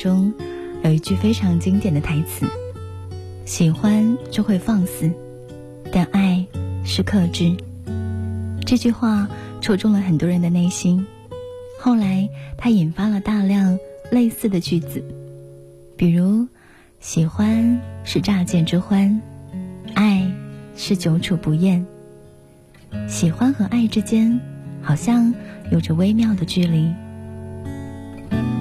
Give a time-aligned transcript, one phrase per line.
[0.00, 0.32] 中，
[0.82, 2.46] 有一句非常经典的台词
[3.44, 5.10] ：“喜欢就会放肆，
[5.92, 6.46] 但爱
[6.86, 7.54] 是克制。”
[8.64, 9.28] 这句话
[9.60, 11.06] 戳中了很多人的内心。
[11.78, 12.26] 后来，
[12.56, 13.78] 它引发了大量
[14.10, 15.04] 类似的句子，
[15.98, 16.48] 比如
[16.98, 19.20] ：“喜欢是乍见之欢，
[19.94, 20.32] 爱
[20.76, 21.84] 是久处不厌。”
[23.06, 24.40] 喜欢和爱之间，
[24.80, 25.34] 好像
[25.70, 26.90] 有着微妙的距离。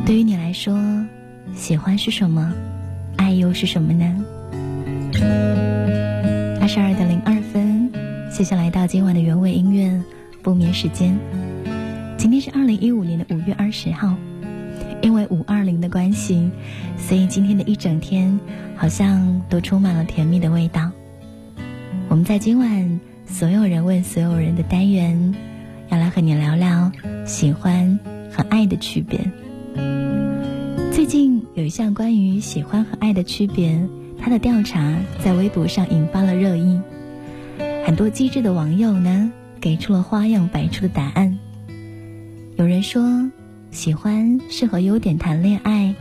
[0.05, 0.77] 对于你来说，
[1.55, 2.53] 喜欢是什么？
[3.17, 4.26] 爱又是什么呢？
[6.62, 7.91] 二十二点零二分，
[8.31, 10.02] 谢谢来到今晚的原味音乐
[10.41, 11.17] 不眠时间。
[12.17, 14.16] 今天是二零一五年的五月二十号，
[15.01, 16.49] 因为五二零的关系，
[16.98, 18.40] 所以今天的一整天
[18.76, 20.91] 好像都充满了甜蜜的味道。
[22.07, 25.35] 我们在今晚所有人问所有人的单元，
[25.90, 26.91] 要来和你聊聊
[27.26, 27.99] 喜欢
[28.31, 29.20] 和爱的区别。
[31.00, 33.88] 最近有一项关于喜欢和爱的区别，
[34.20, 36.78] 它的调查在微博上引发了热议。
[37.86, 41.40] 很多机智的网友呢，给出了花样百出的答案。
[42.58, 43.32] 有人说，
[43.72, 45.96] 喜欢是和优点谈恋爱，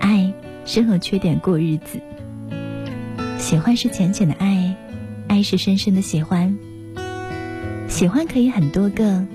[0.00, 0.32] 爱
[0.64, 2.00] 是和缺点过日子。
[3.36, 4.74] 喜欢是浅浅的爱，
[5.28, 6.56] 爱是深深的喜欢。
[7.86, 9.26] 喜欢可以很多个，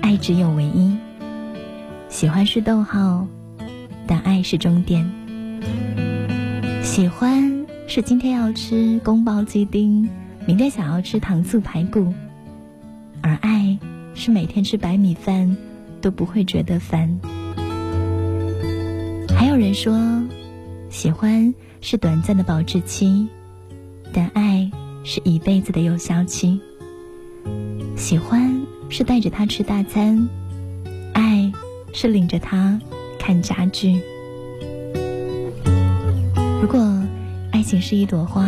[0.00, 0.96] 爱只有唯一。
[2.08, 3.26] 喜欢是逗号。
[4.06, 5.10] 但爱是终点。
[6.82, 10.08] 喜欢是今天要吃宫保鸡丁，
[10.46, 12.14] 明天想要吃糖醋排骨，
[13.20, 13.78] 而爱
[14.14, 15.56] 是每天吃白米饭
[16.00, 17.18] 都不会觉得烦。
[19.36, 19.98] 还有人说，
[20.88, 23.26] 喜欢是短暂的保质期，
[24.12, 24.70] 但爱
[25.04, 26.60] 是一辈子的有效期。
[27.96, 30.28] 喜欢是带着他吃大餐，
[31.12, 31.52] 爱
[31.92, 32.80] 是领着他。
[33.26, 34.00] 看家具。
[36.62, 36.78] 如果
[37.50, 38.46] 爱情是一朵花，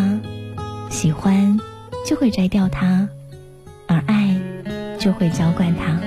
[0.89, 1.59] 喜欢
[2.06, 3.09] 就会摘掉它，
[3.89, 4.41] 而爱
[4.97, 5.99] 就会浇灌它。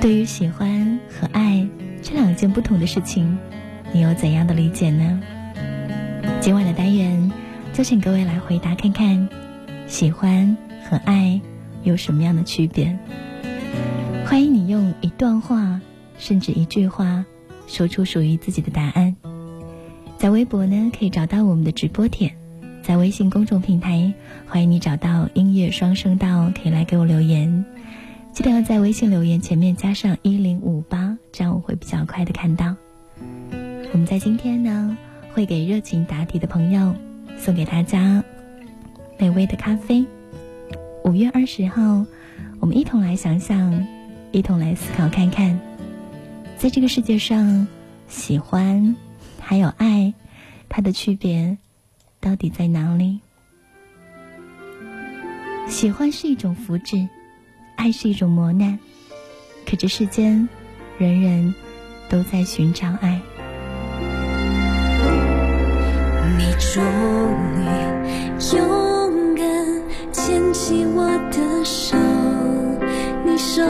[0.00, 1.64] 对于喜欢和爱
[2.02, 3.38] 这两件不同的事情，
[3.92, 5.20] 你有怎样的理解呢？
[6.40, 7.30] 今晚的单元
[7.72, 9.28] 就请各位来回答看看，
[9.86, 10.56] 喜欢
[10.90, 11.40] 和爱
[11.84, 12.98] 有什么样的区别？
[14.26, 15.80] 欢迎你用一段话。
[16.18, 17.24] 甚至一句话，
[17.66, 19.14] 说出属于自己的答案。
[20.18, 22.30] 在微博呢，可以找到我们的直播帖；
[22.82, 24.12] 在微信公众平台，
[24.46, 27.64] 欢迎你找到音乐双声道，可以来给我留言。
[28.32, 32.74] 记得要在微信留言前面加上一零五八，这样我会比较快的看到。
[33.92, 34.96] 我们在今天呢，
[35.34, 36.94] 会给热情答题的朋友
[37.36, 38.24] 送给大家
[39.18, 40.06] 美味的咖啡。
[41.04, 42.06] 五月二十号，
[42.60, 43.86] 我们一同来想想，
[44.30, 45.58] 一同来思考看看。
[46.62, 47.66] 在这个世界上，
[48.06, 48.94] 喜欢
[49.40, 50.14] 还有爱，
[50.68, 51.58] 它的区别
[52.20, 53.18] 到底在哪里？
[55.66, 57.08] 喜欢是一种福祉，
[57.74, 58.78] 爱是一种磨难。
[59.66, 60.48] 可这世间，
[60.98, 61.52] 人人
[62.08, 63.20] 都在寻找爱。
[66.38, 66.80] 你终
[67.58, 67.64] 于
[68.54, 71.98] 勇敢牵起我的手，
[73.26, 73.64] 你说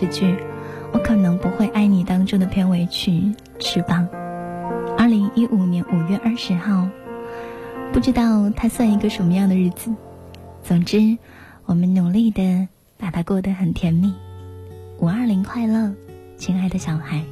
[0.00, 0.24] 视剧
[0.92, 3.10] 《我可能不会爱你》当中的片尾曲
[3.58, 4.08] 《翅膀》，
[4.96, 6.88] 二零一五年五月二十号，
[7.92, 9.92] 不知道它算一个什么样的日子。
[10.62, 11.18] 总之，
[11.66, 12.66] 我们努力的
[12.96, 14.14] 把它过得很甜蜜。
[15.00, 15.92] 五二零快乐，
[16.38, 17.22] 亲爱的小孩。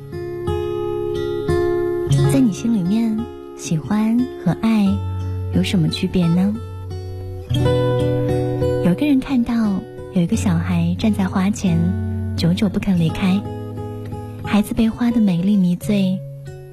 [2.31, 3.19] 在你心里面，
[3.57, 4.85] 喜欢和爱
[5.55, 6.55] 有什么区别呢？
[8.85, 9.55] 有个人看到
[10.13, 11.79] 有一个小孩站在花前。
[12.39, 13.43] 久久不肯离开，
[14.45, 16.17] 孩子被花的美丽迷醉，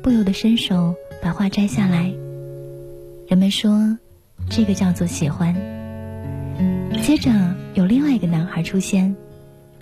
[0.03, 2.13] 不由得伸手把花摘下来。
[3.27, 3.97] 人们说，
[4.47, 5.55] 这个叫做喜欢。
[7.01, 7.31] 接着
[7.73, 9.15] 有另外一个男孩出现，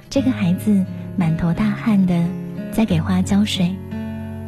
[0.10, 0.86] 这个孩子
[1.18, 2.24] 满头大汗的
[2.72, 3.76] 在给花浇水，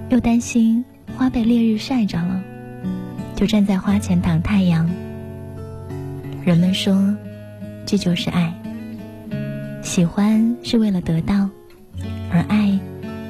[0.07, 0.85] 又担心
[1.17, 2.41] 花被烈日晒着了，
[3.35, 4.89] 就站在花前挡太阳。
[6.45, 7.13] 人们说，
[7.85, 8.53] 这就是爱。
[9.85, 11.47] 喜欢是为了得到，
[12.31, 12.77] 而爱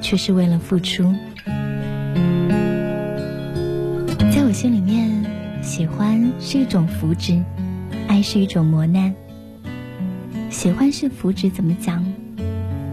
[0.02, 1.04] 却是为了付出。
[4.32, 5.26] 在我心里面，
[5.62, 7.44] 喜欢是一种福祉，
[8.08, 9.14] 爱是一种磨难。
[10.50, 12.04] 喜欢是福祉，怎么讲？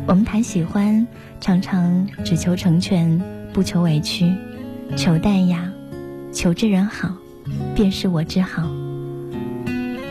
[0.08, 1.06] 我们谈喜欢，
[1.40, 3.22] 常常只求成全，
[3.52, 4.34] 不求委屈，
[4.96, 5.70] 求淡雅，
[6.32, 7.14] 求这人好，
[7.76, 8.68] 便是我之好。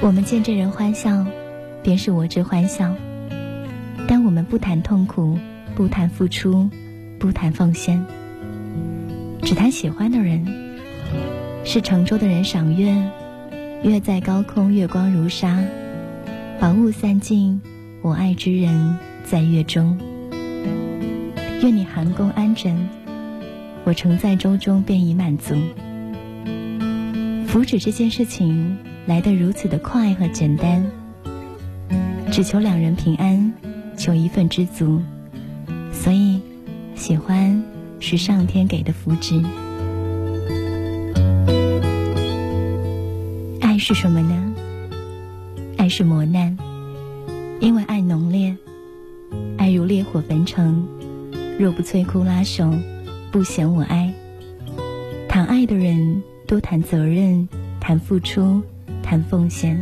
[0.01, 1.25] 我们见这人欢笑，
[1.83, 2.95] 便是我之欢笑。
[4.31, 5.38] 我们不谈痛苦，
[5.75, 6.69] 不谈付出，
[7.19, 8.01] 不谈奉献，
[9.41, 10.47] 只谈喜欢的人。
[11.65, 12.95] 是乘舟的人赏月，
[13.83, 15.61] 月在高空，月光如纱。
[16.61, 17.59] 薄雾散尽，
[18.01, 18.95] 我爱之人
[19.25, 19.97] 在月中。
[21.61, 22.88] 愿你寒宫安枕，
[23.83, 25.55] 我乘在舟中便已满足。
[27.47, 30.89] 福祉这件事情来得如此的快和简单，
[32.31, 33.51] 只求两人平安。
[34.01, 35.00] 求一份知足，
[35.93, 36.41] 所以
[36.96, 37.63] 喜欢
[38.00, 39.46] 是上天给的福祉。
[43.60, 44.55] 爱是什么呢？
[45.77, 46.58] 爱是磨难，
[47.60, 48.58] 因为爱浓烈，
[49.60, 50.84] 爱如烈火焚城。
[51.60, 52.75] 若不摧枯拉朽，
[53.31, 54.12] 不嫌我哀。
[55.29, 57.48] 谈爱的人多谈责任，
[57.79, 58.63] 谈付出，
[59.03, 59.79] 谈奉献，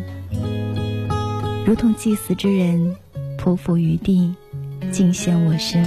[1.66, 2.98] 如同祭祀之人。
[3.39, 4.36] 匍匐于地，
[4.91, 5.81] 尽献我身。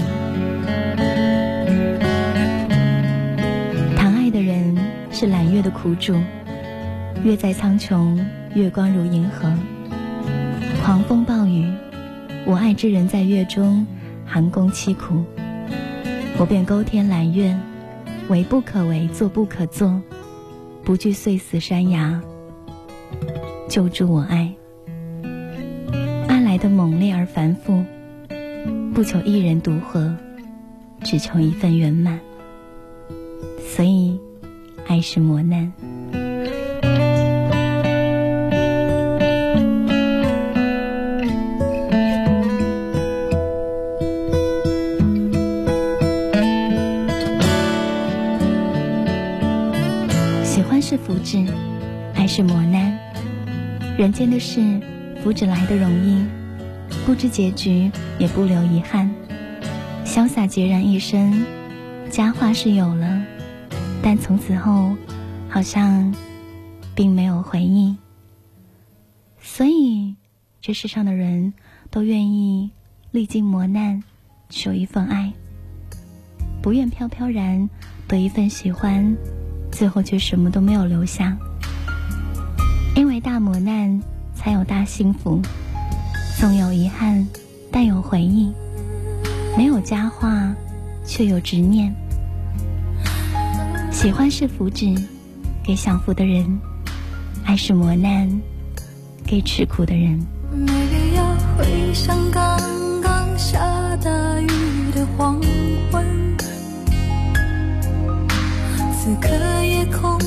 [3.95, 4.75] 谈爱的人
[5.11, 6.19] 是揽月的苦主，
[7.23, 8.19] 月在苍穹，
[8.55, 9.53] 月光如银河。
[10.83, 11.71] 狂风暴雨，
[12.47, 13.87] 我爱之人在月中，
[14.25, 15.23] 寒宫凄苦。
[16.39, 17.55] 我便勾天揽月，
[18.29, 20.01] 为不可为，做不可做，
[20.83, 22.19] 不惧碎死山崖，
[23.69, 24.51] 救助我爱。
[26.63, 27.85] 的猛烈而繁复，
[28.95, 30.15] 不求一人独活，
[31.03, 32.21] 只求一份圆满。
[33.75, 34.17] 所以，
[34.87, 35.73] 爱是磨难。
[50.45, 51.45] 喜欢是福祉，
[52.15, 52.97] 爱是磨难。
[53.99, 54.61] 人间的事，
[55.25, 56.25] 福祉来的容易。
[57.05, 59.11] 不知结局，也不留遗憾，
[60.05, 61.45] 潇洒孑然一身，
[62.11, 63.23] 佳话是有了，
[64.03, 64.95] 但从此后，
[65.49, 66.15] 好像
[66.95, 67.97] 并没有回忆。
[69.41, 70.15] 所以，
[70.61, 71.53] 这世上的人
[71.91, 72.71] 都愿意
[73.11, 74.03] 历经磨难，
[74.49, 75.33] 求一份爱，
[76.63, 77.69] 不愿飘飘然
[78.07, 79.17] 得一份喜欢，
[79.73, 81.37] 最后却什么都没有留下。
[82.95, 84.01] 因为大磨难，
[84.35, 85.43] 才有大幸福。
[86.43, 87.25] 纵有遗憾，
[87.71, 88.53] 但有回忆；
[89.57, 90.53] 没有佳话，
[91.07, 91.95] 却有执念。
[93.93, 95.01] 喜欢是福祉，
[95.63, 96.45] 给享福的人；
[97.45, 98.29] 爱是磨难，
[99.25, 100.19] 给吃苦的人。
[100.53, 101.25] 没必要
[101.57, 102.61] 回想刚
[103.01, 103.61] 刚下
[104.03, 104.49] 大雨
[104.93, 105.41] 的黄
[105.93, 106.05] 昏，
[108.99, 110.19] 此刻夜空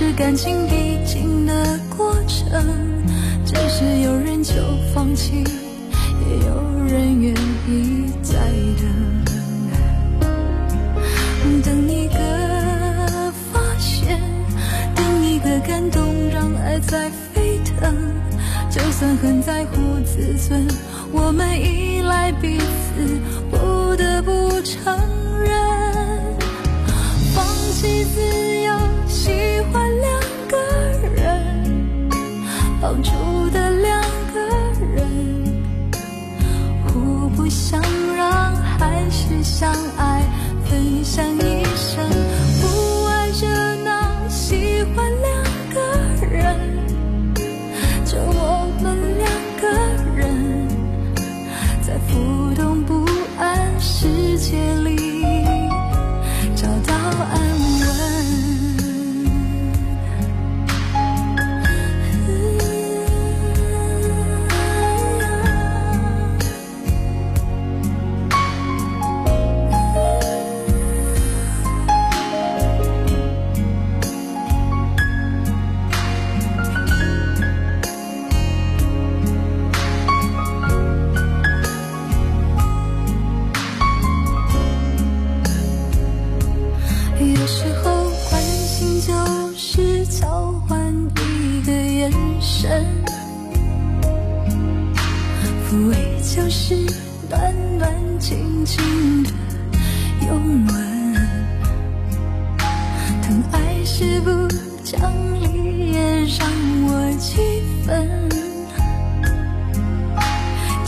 [0.00, 2.64] 是感情必经的过程。
[3.44, 4.54] 只是有人就
[4.94, 7.34] 放弃，也有人愿
[7.68, 8.32] 意再
[8.80, 8.88] 等。
[11.62, 14.18] 等一个发现，
[14.94, 16.02] 等一个感动，
[16.32, 17.94] 让爱在沸腾。
[18.70, 20.66] 就算很在乎自尊，
[21.12, 24.98] 我们依赖彼此，不得不承
[25.44, 25.52] 认，
[27.34, 28.20] 放弃自
[28.62, 28.72] 由，
[29.10, 29.28] 喜
[29.72, 30.56] 欢两个
[31.16, 32.08] 人，
[32.80, 33.10] 绑住
[33.50, 34.00] 的两
[34.32, 34.40] 个
[34.94, 35.52] 人，
[36.86, 37.82] 互不相
[38.16, 40.22] 让，还是相爱。
[40.64, 42.08] 分享一生，
[42.60, 43.48] 不爱热
[43.84, 45.19] 闹，喜欢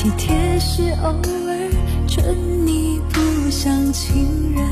[0.02, 1.71] 体贴是偶尔
[2.09, 3.21] 准你不
[3.52, 4.66] 像情人。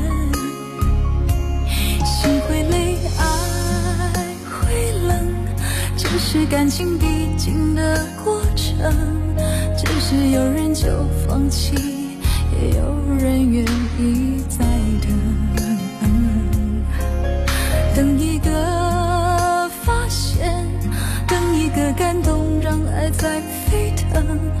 [2.03, 3.23] 心会累，爱
[4.43, 5.25] 会冷，
[5.95, 7.05] 这是感情必
[7.37, 8.93] 经的过程。
[9.77, 10.87] 只是有人就
[11.25, 11.75] 放弃，
[12.51, 13.65] 也有人愿
[13.97, 14.65] 意再
[15.01, 15.09] 等。
[17.95, 20.67] 等一个发现，
[21.25, 24.60] 等一个感动，让爱在沸腾。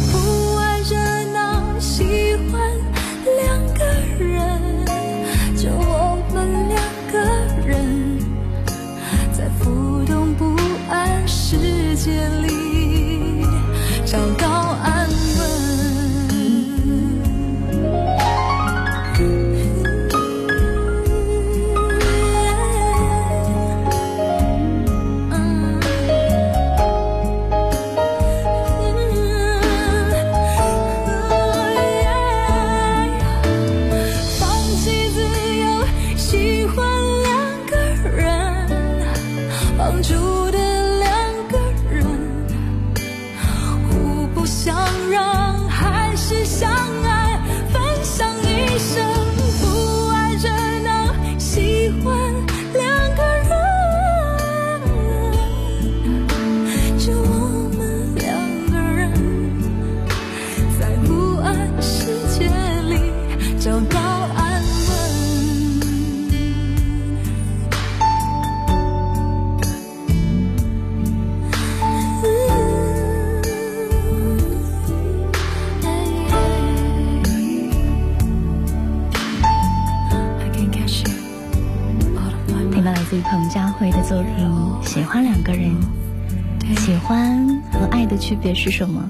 [88.21, 89.03] 区别是什么？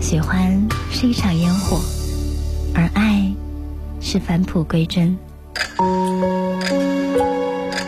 [0.00, 1.80] 喜欢是一场烟火，
[2.74, 3.32] 而爱
[4.00, 5.16] 是返璞归真。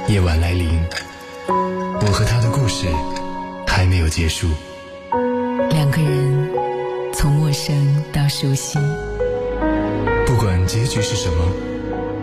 [0.08, 0.68] 夜晚来临，
[1.48, 2.86] 我和他的故事
[3.66, 4.46] 还没有结束。
[5.70, 6.48] 两个人
[7.12, 8.78] 从陌生到熟悉，
[10.24, 11.44] 不管结局是什么，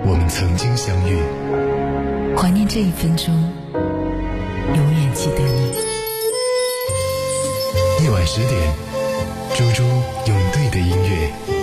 [0.06, 1.18] 我们曾经相遇。
[2.38, 3.34] 怀念这一分钟，
[3.74, 5.83] 永远记得你。
[8.04, 8.76] 夜晚十点，
[9.56, 9.82] 猪猪
[10.28, 11.63] 用对的音乐。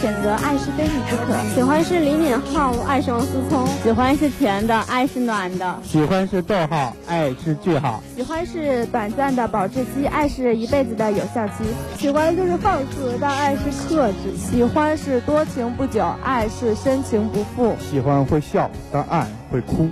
[0.00, 1.36] 选择，爱是非你不可。
[1.54, 3.66] 喜欢是李敏镐，爱是王思聪。
[3.82, 5.78] 喜欢是甜的，爱是暖的。
[5.84, 8.02] 喜欢是逗号，爱是句号。
[8.16, 11.64] 喜欢是短暂的保质期，爱是一辈子的有效期。
[11.98, 14.34] 喜欢就是放肆，但爱是克制。
[14.38, 17.76] 喜欢是多情不久，爱是深情不复。
[17.78, 19.86] 喜欢会笑，但爱会哭。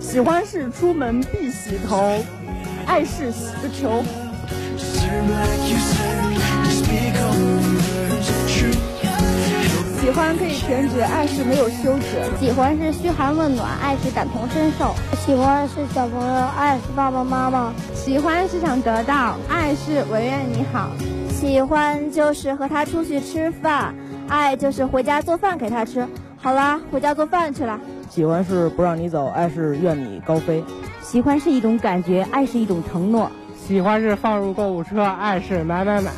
[0.00, 2.18] 喜欢是出门必洗头，
[2.86, 4.02] 爱是洗个球。
[10.00, 12.24] 喜欢可以停止，爱是没有休止。
[12.40, 14.94] 喜欢是嘘寒问暖，爱是感同身受。
[15.26, 17.70] 喜欢是小朋友，爱是爸爸妈妈。
[17.94, 20.88] 喜欢是想得到，爱是唯愿你好。
[21.28, 23.94] 喜欢就是和他出去吃饭，
[24.26, 26.08] 爱就是回家做饭给他吃。
[26.38, 27.78] 好啦，回家做饭去了。
[28.08, 30.64] 喜欢是不让你走，爱是愿你高飞。
[31.02, 33.30] 喜欢是一种感觉，爱是一种承诺。
[33.54, 36.10] 喜欢是放入购物车，爱是买买买。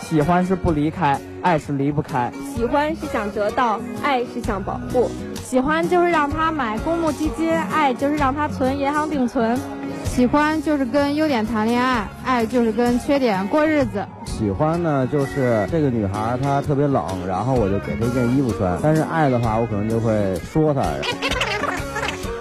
[0.00, 2.30] 喜欢是不离开，爱是离不开。
[2.54, 5.10] 喜欢是想得到，爱是想保护。
[5.42, 9.58] 喜欢就是让他买公募基金，爱就是让他存银行定存。
[10.04, 14.04] 喜欢就是跟优点谈恋爱，爱就是跟缺点过日子。
[14.24, 18.78] 喜欢呢，就是这个女孩她特别冷，然后我就给她一件衣服穿。
[18.82, 20.82] 但是爱的话，我可能就会说她。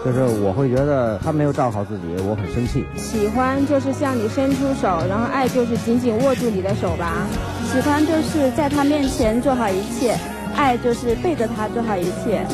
[0.06, 2.86] 就是我会觉得他没有照顾好自己，我很生气。
[2.96, 7.28] 喜欢就是向你伸出手，然后爱就是紧紧握住你的手吧。
[7.72, 10.18] 喜欢就是在他面前做好一切，
[10.56, 12.46] 爱就是背着他做好一切。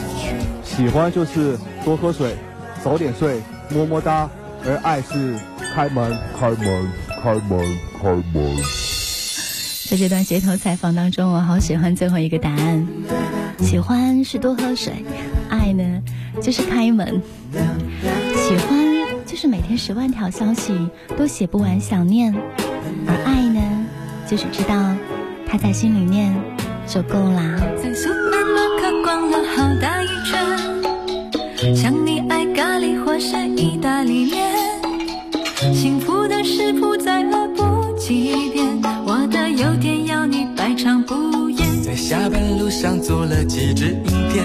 [0.63, 2.35] 喜欢就是多喝水，
[2.83, 4.29] 早点睡，么么哒。
[4.65, 5.35] 而爱是
[5.73, 6.87] 开门，开门，
[7.21, 8.55] 开门，开门。
[9.89, 12.87] 在这段街头采访当中，我好喜欢最后一个答案。
[13.59, 14.93] 喜欢是多喝水，
[15.49, 16.01] 爱呢
[16.41, 17.21] 就是开门。
[18.35, 18.77] 喜欢
[19.25, 22.33] 就是每天十万条消息都写不完想念，
[23.05, 23.61] 而爱呢
[24.25, 24.95] 就是知道
[25.53, 26.35] 他在心里面
[26.87, 27.43] 就够啦。
[27.77, 34.51] 在苏门答腊逛了好大一圈，想你爱咖喱或是意大利面，
[35.71, 41.83] 幸福的食谱再来不及变，我的优点要你百尝不厌。
[41.83, 44.43] 在下班路上做了几支影片，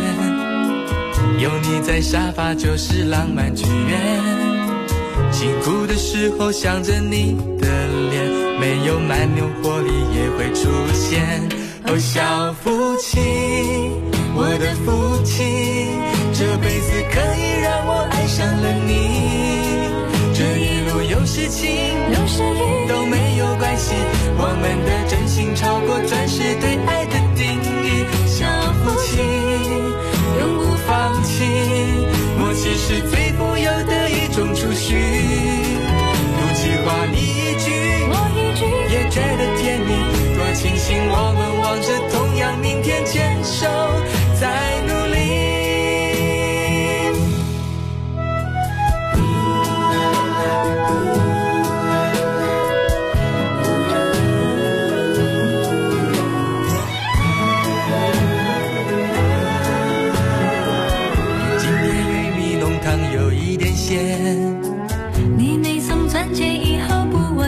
[1.38, 3.98] 有你在沙发就是浪漫剧院。
[5.32, 7.66] 辛苦的时候想着你的
[8.10, 10.68] 脸，没有蛮牛活力也会出
[11.08, 11.48] 现。
[11.86, 13.18] 哦，小夫妻，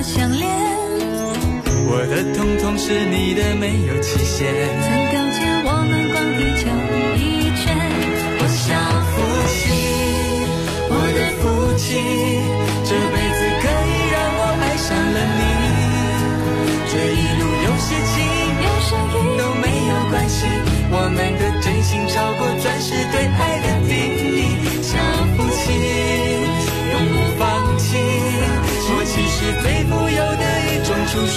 [0.02, 0.48] 相恋，
[1.86, 4.48] 我的通通是你的，没有期限。
[4.80, 6.72] 曾表姐我们逛地球
[7.20, 7.76] 一圈，
[8.40, 8.72] 我小
[9.12, 9.20] 夫
[9.52, 9.60] 妻，
[10.88, 11.44] 我的夫
[11.76, 12.00] 妻，
[12.88, 15.42] 这辈子可以让我爱上了你。
[16.88, 18.24] 这一路有些情，
[18.64, 20.48] 有些雨都没有关系，
[20.90, 23.49] 我们的真心超过钻石对爱
[31.20, 31.36] 一种储蓄。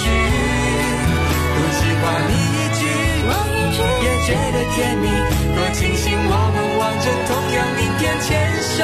[1.54, 2.82] 不计划你一句，
[3.28, 5.04] 我一句，也觉得甜蜜。
[5.54, 8.28] 多庆幸我们望着同样明天，牵
[8.62, 8.78] 手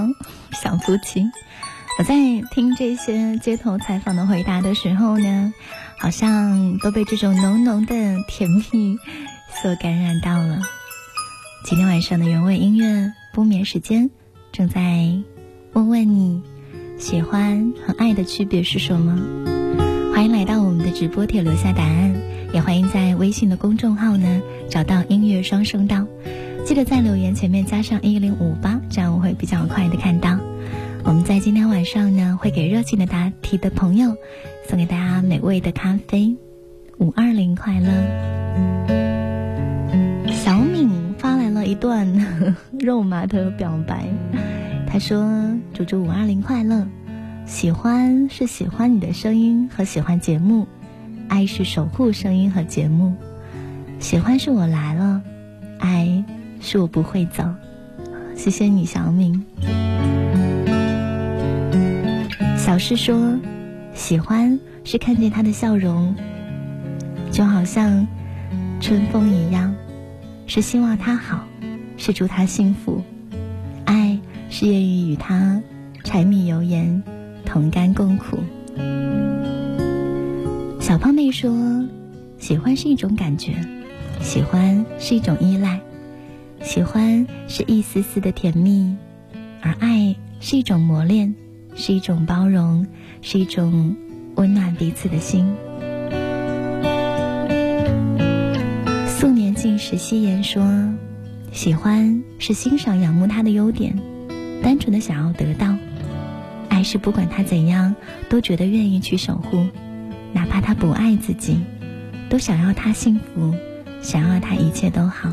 [0.62, 1.20] 《小夫妻》。
[1.98, 2.14] 我在
[2.50, 5.54] 听这些街头采访的回答的时候呢，
[5.98, 7.94] 好像都被这种浓浓的
[8.26, 8.98] 甜蜜
[9.62, 10.58] 所感染到了。
[11.64, 14.10] 今天晚上的原味音乐不眠时间，
[14.50, 14.82] 正在
[15.72, 16.42] 问问你，
[16.98, 19.16] 喜欢和爱的区别是什么？
[20.12, 22.14] 欢迎来到我们的直播帖留下答案，
[22.52, 26.04] 也欢迎在微信的公众号呢找到音乐双声道。
[26.64, 30.38] 记得在留言前面加上一零五八，这样我会比较快的看到。
[31.04, 34.16] 我们在今天晚上呢，会给热情的答题的朋友
[34.66, 36.34] 送给大家美味的咖啡。
[36.96, 37.90] 五二零快乐！
[40.32, 42.08] 小敏发来了一段
[42.80, 44.06] 肉麻的表白，
[44.86, 46.86] 他说：“祝祝五二零快乐！
[47.44, 50.66] 喜欢是喜欢你的声音和喜欢节目，
[51.28, 53.12] 爱是守护声音和节目，
[54.00, 55.20] 喜欢是我来了，
[55.78, 56.24] 爱。”
[56.66, 57.44] 是我不会走，
[58.34, 59.44] 谢谢你，小敏。
[62.56, 63.38] 小诗说，
[63.92, 66.16] 喜欢是看见他的笑容，
[67.30, 68.06] 就好像
[68.80, 69.74] 春风一样，
[70.46, 71.44] 是希望他好，
[71.98, 73.02] 是祝他幸福。
[73.84, 75.62] 爱是愿意与他
[76.02, 77.02] 柴米油盐
[77.44, 78.38] 同甘共苦。
[80.80, 81.54] 小胖妹说，
[82.38, 83.52] 喜欢是一种感觉，
[84.22, 85.78] 喜欢是一种依赖。
[86.64, 88.96] 喜欢是一丝丝的甜蜜，
[89.60, 91.32] 而爱是一种磨练，
[91.76, 92.86] 是一种包容，
[93.20, 93.94] 是一种
[94.36, 95.46] 温暖彼此的心。
[99.06, 100.66] 素年近时夕颜说
[101.52, 103.94] ：“喜欢是欣赏仰慕他的优点，
[104.62, 105.76] 单纯的想要得到；
[106.70, 107.94] 爱是不管他怎样，
[108.30, 109.66] 都觉得愿意去守护，
[110.32, 111.60] 哪怕他不爱自己，
[112.30, 113.54] 都想要他幸福，
[114.00, 115.30] 想要他一切都好。”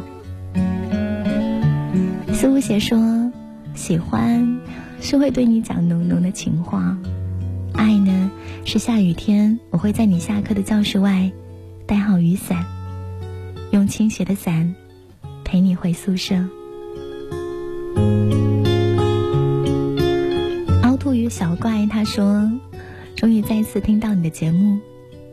[2.42, 3.32] 思无邪说
[3.78, 4.60] ：“喜欢
[5.00, 6.98] 是会对你讲浓浓的情话，
[7.74, 8.32] 爱呢
[8.66, 11.32] 是下雨天我会在你下课的教室外
[11.86, 12.66] 带好雨伞，
[13.70, 14.74] 用倾斜的伞
[15.44, 16.34] 陪你回宿舍。”
[20.82, 22.52] 凹凸鱼小怪他说
[23.16, 24.80] ：“终于再次听到你的节目，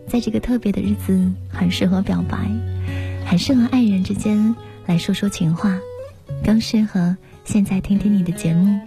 [0.06, 2.36] 在这个特别的日子，很适合表白，
[3.24, 5.74] 很适合爱人之间来说说情话。”
[6.44, 8.78] 更适合现在听听你的节目。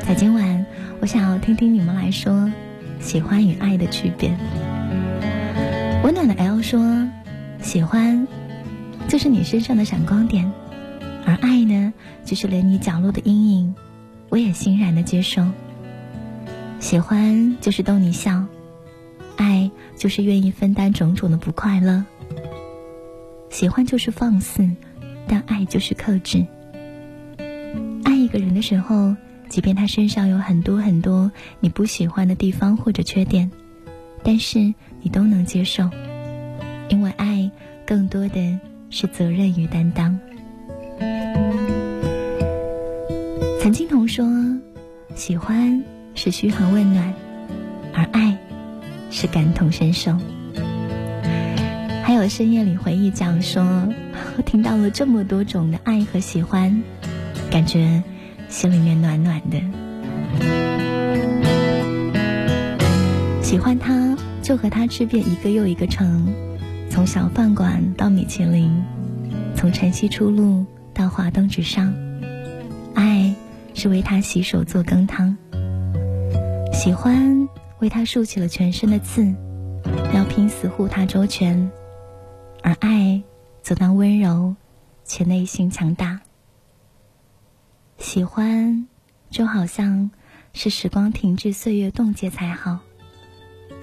[0.00, 0.64] 在今晚，
[1.00, 2.50] 我想要听听你们来说
[3.00, 4.36] 喜欢与爱的区别。
[6.04, 7.08] 温暖的 L 说
[7.60, 8.26] ：“喜欢
[9.08, 10.50] 就是你身上的闪光点，
[11.24, 11.92] 而爱呢，
[12.24, 13.74] 就是连你角落的阴影，
[14.28, 15.44] 我也欣然的接受。
[16.78, 18.44] 喜欢就是逗你笑，
[19.36, 22.04] 爱就是愿意分担种种的不快乐。
[23.50, 24.68] 喜欢就是放肆。”
[25.28, 26.44] 但爱就是克制。
[28.04, 29.14] 爱一个人的时候，
[29.48, 33.50] 即便他身上有很多很多你不喜欢的地方或者缺点，
[34.22, 35.88] 但是你都能接受，
[36.88, 37.50] 因为爱
[37.86, 38.58] 更多的
[38.90, 40.18] 是责任与担当。
[43.60, 44.24] 曾经同说，
[45.14, 45.82] 喜欢
[46.14, 47.12] 是嘘寒问暖，
[47.92, 48.36] 而爱
[49.10, 50.16] 是感同身受。
[52.04, 53.62] 还有深夜里回忆讲说。
[54.44, 56.82] 听到了这么多种的爱和喜欢，
[57.50, 58.02] 感觉
[58.48, 59.60] 心里面暖暖的。
[63.42, 66.26] 喜欢他，就和他吃遍一个又一个城，
[66.90, 68.82] 从小饭馆到米其林，
[69.54, 71.94] 从晨曦出露到华灯直上。
[72.94, 73.34] 爱
[73.74, 75.36] 是为他洗手做羹汤，
[76.72, 77.48] 喜欢
[77.78, 79.32] 为他竖起了全身的刺，
[80.14, 81.70] 要拼死护他周全，
[82.62, 83.22] 而爱。
[83.66, 84.54] 总当温柔，
[85.04, 86.20] 且内心强大。
[87.98, 88.86] 喜欢，
[89.28, 90.08] 就好像
[90.52, 92.78] 是时光停滞，岁月冻结才好。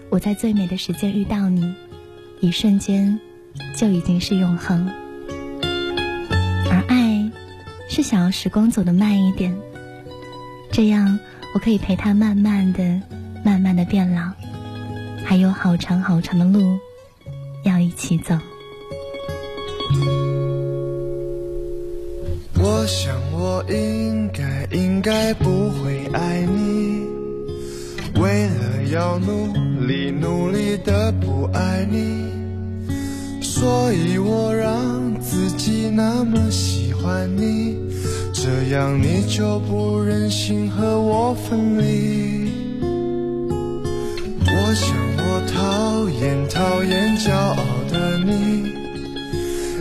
[0.10, 1.76] 我在最美的时间遇到你，
[2.40, 3.20] 一瞬间
[3.76, 4.90] 就已经是永恒。
[6.72, 7.30] 而爱，
[7.90, 9.54] 是想要时光走得慢一点，
[10.72, 11.20] 这样
[11.54, 13.02] 我可以陪他慢慢的、
[13.44, 14.32] 慢慢的变老，
[15.26, 16.80] 还有好长好长的路
[17.66, 18.40] 要一起走。
[23.70, 27.08] 应该应该不会爱你，
[28.22, 29.54] 为了要努
[29.88, 32.30] 力努力的不爱你，
[33.42, 37.78] 所以我让自己那么喜欢你，
[38.34, 42.52] 这样你就不忍心和我分离。
[44.46, 47.56] 我想我讨厌讨厌骄傲
[47.92, 48.74] 的你，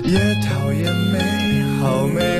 [0.04, 2.31] 也讨厌美好美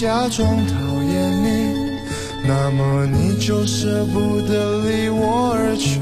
[0.00, 1.74] 假装讨厌你，
[2.46, 5.98] 那么你就舍不得离我而去。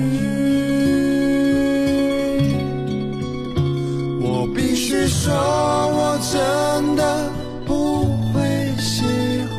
[4.21, 7.33] 我必须说，我真的
[7.65, 8.05] 不
[8.35, 8.43] 会
[8.79, 9.03] 喜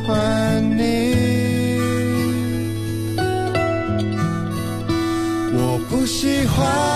[0.06, 1.16] 欢你。
[5.52, 6.87] 我不喜欢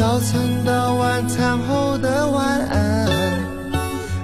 [0.00, 3.06] 早餐到晚餐后的晚安，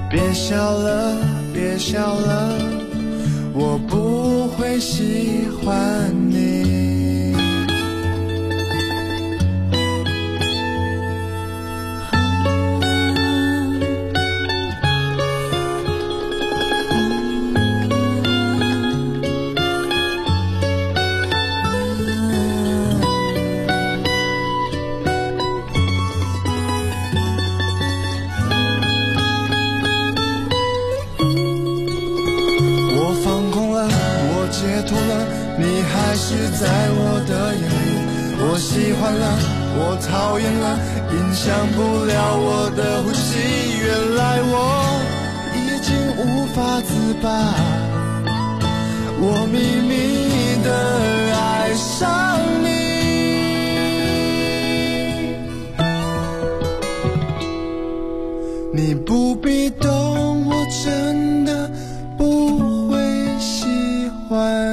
[0.08, 1.14] 别笑了，
[1.52, 2.58] 别笑了，
[3.52, 6.05] 我不会喜欢。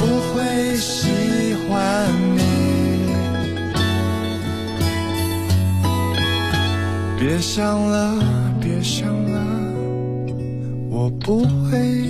[0.00, 2.40] 不会喜欢你。
[7.18, 8.18] 别想了，
[8.58, 9.44] 别想了，
[10.88, 12.09] 我不会。